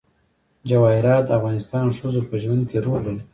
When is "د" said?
1.25-1.29